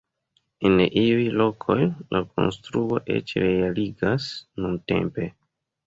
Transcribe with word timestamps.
En 0.69 0.79
iuj 1.01 1.27
lokoj, 1.41 1.77
la 2.17 2.23
konstruo 2.33 2.99
eĉ 3.19 3.37
realigas 3.47 4.35
nuntempe. 4.65 5.33